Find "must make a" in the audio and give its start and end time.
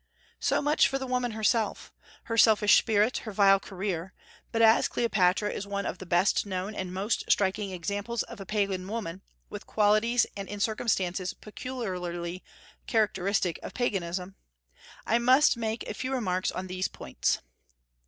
15.19-15.93